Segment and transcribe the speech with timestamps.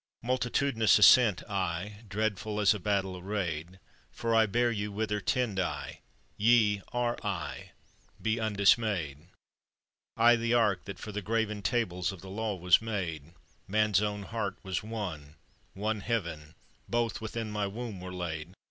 [0.27, 5.99] _"Multitudinous ascend I, Dreadful as a battle arrayed, For I bear you whither tend I;
[6.37, 7.73] Ye are I:
[8.19, 9.27] be undismayed!
[10.17, 13.35] I, the Ark that for the graven Tables of the Law was made;
[13.67, 15.35] Man's own heart was one,
[15.75, 16.55] one Heaven,
[16.89, 18.55] Both within my womb were laid.